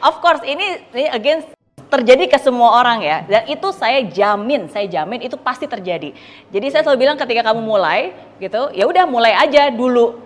[0.00, 1.44] Of course, ini, ini again
[1.86, 3.22] terjadi ke semua orang ya.
[3.28, 6.16] Dan itu saya jamin, saya jamin itu pasti terjadi.
[6.50, 10.16] Jadi saya selalu bilang ketika kamu mulai gitu, ya udah mulai aja dulu.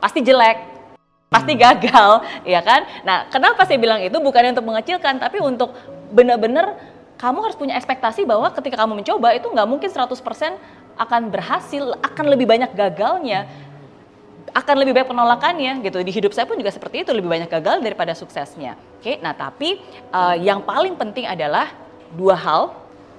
[0.00, 0.64] Pasti jelek,
[1.28, 2.86] pasti gagal, ya kan?
[3.04, 5.76] Nah, kenapa saya bilang itu bukan untuk mengecilkan, tapi untuk
[6.14, 6.78] benar-benar
[7.20, 10.16] kamu harus punya ekspektasi bahwa ketika kamu mencoba itu nggak mungkin 100%
[10.96, 13.44] akan berhasil, akan lebih banyak gagalnya
[14.50, 16.00] akan lebih baik penolakannya gitu.
[16.02, 18.76] Di hidup saya pun juga seperti itu lebih banyak gagal daripada suksesnya.
[19.00, 19.16] Oke okay?
[19.20, 19.78] nah tapi
[20.10, 21.70] uh, yang paling penting adalah
[22.14, 22.62] dua hal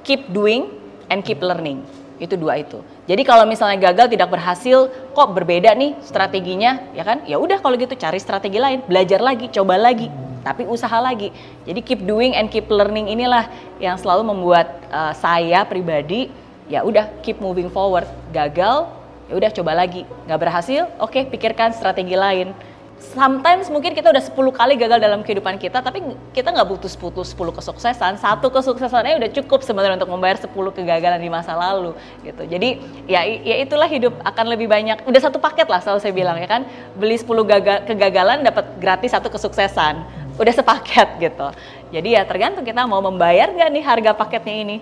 [0.04, 0.68] keep doing
[1.08, 1.84] and keep learning.
[2.22, 2.86] Itu dua itu.
[3.10, 7.26] Jadi kalau misalnya gagal tidak berhasil kok berbeda nih strateginya ya kan?
[7.26, 10.08] Ya udah kalau gitu cari strategi lain belajar lagi coba lagi
[10.42, 11.34] tapi usaha lagi.
[11.66, 16.30] Jadi keep doing and keep learning inilah yang selalu membuat uh, saya pribadi
[16.70, 18.06] ya udah keep moving forward.
[18.30, 20.08] Gagal ya udah coba lagi.
[20.26, 20.88] Nggak berhasil?
[20.98, 22.56] Oke okay, pikirkan strategi lain.
[23.02, 26.06] Sometimes mungkin kita udah 10 kali gagal dalam kehidupan kita tapi
[26.38, 28.22] kita nggak butuh 10 10 kesuksesan.
[28.22, 32.46] Satu kesuksesannya udah cukup sebenarnya untuk membayar 10 kegagalan di masa lalu gitu.
[32.46, 32.78] Jadi
[33.10, 35.02] ya ya itulah hidup akan lebih banyak.
[35.10, 36.62] Udah satu paket lah selalu saya bilang ya kan?
[36.94, 40.06] Beli 10 gagal, kegagalan dapat gratis satu kesuksesan.
[40.38, 41.48] Udah sepaket gitu.
[41.90, 44.78] Jadi ya tergantung kita mau membayar nggak nih harga paketnya ini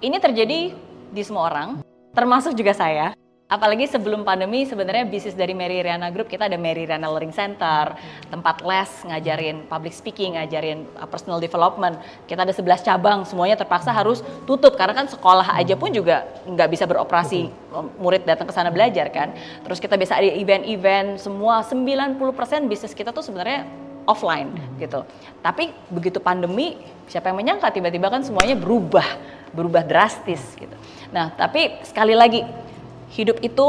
[0.00, 0.72] Ini terjadi
[1.12, 1.84] di semua orang,
[2.16, 3.12] termasuk juga saya.
[3.52, 7.92] Apalagi sebelum pandemi sebenarnya bisnis dari Mary Riana Group kita ada Mary Riana Learning Center,
[8.32, 12.00] tempat les ngajarin public speaking, ngajarin uh, personal development.
[12.24, 16.68] Kita ada 11 cabang, semuanya terpaksa harus tutup karena kan sekolah aja pun juga nggak
[16.72, 17.52] bisa beroperasi.
[18.00, 19.36] Murid datang ke sana belajar kan.
[19.68, 22.16] Terus kita bisa ada event-event, semua 90%
[22.72, 23.68] bisnis kita tuh sebenarnya
[24.08, 24.48] offline
[24.80, 25.04] gitu.
[25.44, 29.04] Tapi begitu pandemi, siapa yang menyangka tiba-tiba kan semuanya berubah
[29.50, 30.74] berubah drastis gitu.
[31.10, 32.46] Nah, tapi sekali lagi
[33.14, 33.68] hidup itu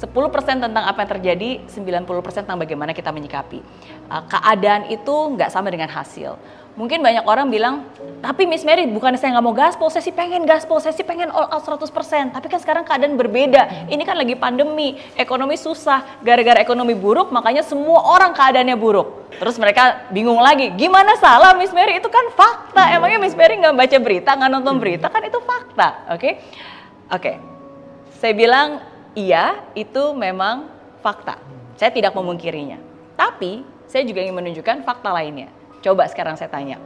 [0.00, 3.60] 10% tentang apa yang terjadi, 90% tentang bagaimana kita menyikapi.
[4.08, 6.40] Uh, keadaan itu nggak sama dengan hasil.
[6.72, 7.84] Mungkin banyak orang bilang,
[8.24, 11.28] tapi Miss Mary bukan saya nggak mau gaspol, saya sih pengen gaspol, saya sih pengen
[11.28, 11.84] all out 100%.
[12.32, 13.90] Tapi kan sekarang keadaan berbeda.
[13.92, 16.24] Ini kan lagi pandemi, ekonomi susah.
[16.24, 19.28] Gara-gara ekonomi buruk, makanya semua orang keadaannya buruk.
[19.36, 22.00] Terus mereka bingung lagi, gimana salah Miss Mary?
[22.00, 22.96] Itu kan fakta.
[22.96, 25.12] Emangnya Miss Mary nggak baca berita, nggak nonton berita?
[25.12, 26.16] Kan itu fakta, oke?
[26.16, 26.32] Okay?
[27.10, 27.36] Oke, okay.
[28.22, 31.40] saya bilang iya itu memang fakta.
[31.76, 32.78] Saya tidak memungkirinya.
[33.16, 35.50] Tapi saya juga ingin menunjukkan fakta lainnya.
[35.80, 36.76] Coba sekarang saya tanya.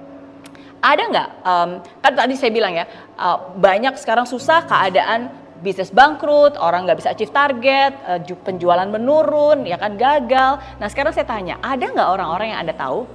[0.84, 1.70] Ada nggak, um,
[2.04, 2.84] kan tadi saya bilang ya,
[3.16, 5.32] uh, banyak sekarang susah keadaan
[5.64, 10.60] bisnis bangkrut, orang nggak bisa achieve target, uh, penjualan menurun, ya kan gagal.
[10.76, 13.08] Nah sekarang saya tanya, ada nggak orang-orang yang Anda tahu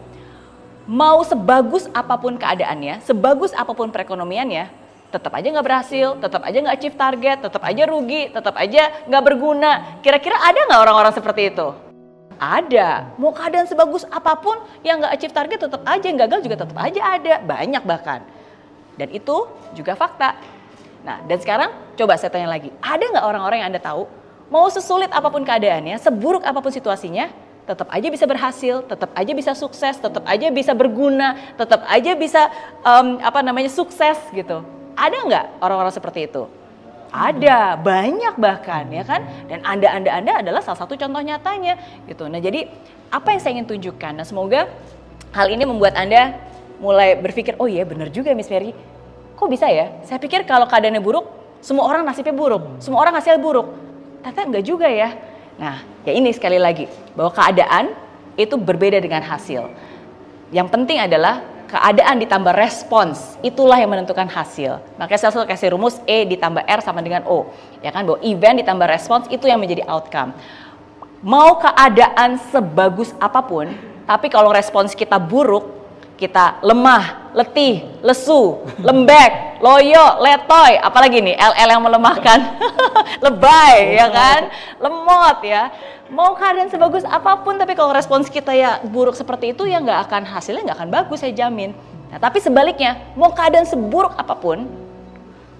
[0.89, 4.65] mau sebagus apa pun keadaannya, sebagus apa pun perekonomiannya,
[5.09, 9.23] tetap aja nggak berhasil, tetap aja nggak achieve target, tetap aja rugi, tetap aja nggak
[9.25, 9.71] berguna.
[10.05, 11.67] Kira-kira ada nggak orang-orang seperti itu?
[12.39, 13.19] Ada.
[13.19, 14.55] Mau keadaan sebagus apa pun
[14.85, 17.33] yang nggak achieve target tetap aja, yang gagal juga tetap aja ada.
[17.43, 18.23] Banyak bahkan.
[18.95, 20.37] Dan itu juga fakta.
[21.03, 22.69] Nah, dan sekarang coba saya tanya lagi.
[22.79, 24.07] Ada nggak orang-orang yang Anda tahu,
[24.53, 27.27] mau sesulit apa pun keadaannya, seburuk apa pun situasinya,
[27.67, 32.49] tetap aja bisa berhasil, tetap aja bisa sukses, tetap aja bisa berguna, tetap aja bisa
[32.81, 34.78] um, apa namanya sukses gitu.
[34.99, 36.43] Ada nggak orang-orang seperti itu?
[37.09, 39.25] Ada, banyak bahkan ya kan.
[39.49, 42.27] Dan Anda Anda Anda adalah salah satu contoh nyatanya gitu.
[42.29, 42.69] Nah, jadi
[43.09, 44.13] apa yang saya ingin tunjukkan?
[44.13, 44.69] Nah, semoga
[45.33, 46.37] hal ini membuat Anda
[46.77, 48.77] mulai berpikir, "Oh iya, benar juga Miss Mary.
[49.33, 50.03] Kok bisa ya?
[50.05, 51.25] Saya pikir kalau keadaannya buruk,
[51.63, 53.73] semua orang nasibnya buruk, semua orang hasil buruk."
[54.21, 55.15] Ternyata enggak juga ya.
[55.57, 56.85] Nah, ya ini sekali lagi
[57.17, 57.95] bahwa keadaan
[58.37, 59.67] itu berbeda dengan hasil.
[60.53, 64.81] Yang penting adalah keadaan ditambah respons, itulah yang menentukan hasil.
[64.97, 67.53] Makanya saya selalu kasih rumus E ditambah R sama dengan O.
[67.85, 70.33] Ya kan, bahwa event ditambah respons itu yang menjadi outcome.
[71.21, 73.69] Mau keadaan sebagus apa pun,
[74.09, 75.67] tapi kalau respons kita buruk,
[76.17, 82.39] kita lemah, letih, lesu, lembek, loyo, letoy, apalagi nih LL yang melemahkan,
[83.25, 84.41] lebay ya kan,
[84.81, 85.69] lemot ya.
[86.09, 90.09] Mau keadaan sebagus apa pun, tapi kalau respons kita ya buruk seperti itu ya nggak
[90.09, 91.69] akan hasilnya nggak akan bagus saya jamin.
[92.09, 94.65] Nah tapi sebaliknya, mau keadaan seburuk apa pun,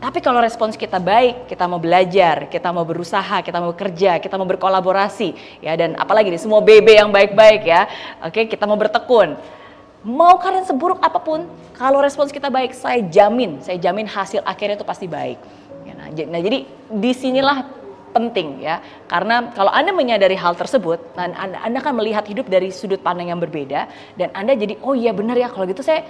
[0.02, 4.42] tapi kalau respons kita baik, kita mau belajar, kita mau berusaha, kita mau kerja, kita
[4.42, 7.86] mau berkolaborasi, ya dan apalagi nih semua BB yang baik-baik ya,
[8.26, 9.59] oke kita mau bertekun
[10.00, 11.44] Mau kalian seburuk apa pun,
[11.75, 15.36] kalau respons kita baik, saya jamin, saya jamin hasil akhirnya itu pasti baik.
[15.84, 17.68] Ya, nah, nah, jadi di sinilah
[18.16, 18.80] penting ya,
[19.12, 23.30] karena kalau anda menyadari hal tersebut, nah, anda, anda akan melihat hidup dari sudut pandang
[23.30, 26.07] yang berbeda, dan anda jadi oh iya benar ya kalau gitu saya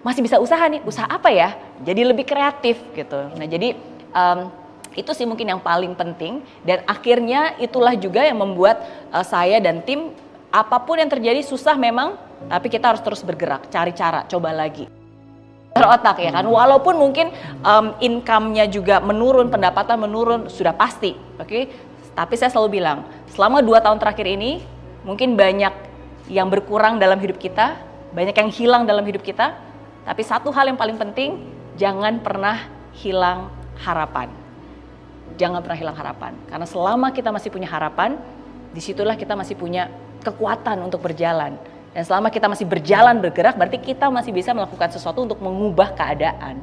[0.00, 1.52] masih bisa usaha nih, usaha apa ya?
[1.84, 3.28] Jadi lebih kreatif gitu.
[3.36, 3.76] Nah jadi
[4.16, 4.50] um,
[4.98, 8.82] Itu sih mungkin yang paling penting dan akhirnya itulah juga yang membuat
[9.14, 10.10] uh, saya dan tim
[10.50, 14.86] apa pun yang terjadi susah memang, tapi kita harus terus bergerak, cari cara, coba lagi.
[15.74, 21.46] Terotak ya kan, walaupun mungkin um, income-nya juga menurun, pendapatan menurun, sudah pasti, oke?
[21.46, 21.62] Okay?
[22.14, 24.62] Tapi saya selalu bilang, selama dua tahun terakhir ini,
[25.06, 25.74] mungkin banyak
[26.30, 27.78] yang berkurang dalam hidup kita,
[28.10, 29.54] banyak yang hilang dalam hidup kita,
[30.02, 31.46] tapi satu hal yang paling penting,
[31.78, 32.66] jangan pernah
[32.98, 34.48] hilang harapan
[35.38, 36.32] jangan pernah hilang harapan.
[36.50, 38.18] Karena selama kita masih punya harapan,
[38.74, 39.86] di situlah kita masih punya
[40.26, 41.56] kekuatan untuk berjalan.
[41.98, 46.62] Dan selama kita masih berjalan bergerak, berarti kita masih bisa melakukan sesuatu untuk mengubah keadaan.